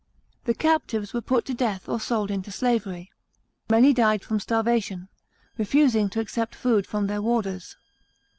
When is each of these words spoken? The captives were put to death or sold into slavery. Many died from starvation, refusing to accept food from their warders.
The 0.45 0.55
captives 0.55 1.13
were 1.13 1.21
put 1.21 1.45
to 1.45 1.53
death 1.53 1.87
or 1.87 1.99
sold 1.99 2.31
into 2.31 2.49
slavery. 2.49 3.11
Many 3.69 3.93
died 3.93 4.23
from 4.23 4.39
starvation, 4.39 5.09
refusing 5.59 6.09
to 6.09 6.19
accept 6.19 6.55
food 6.55 6.87
from 6.87 7.05
their 7.05 7.21
warders. 7.21 7.75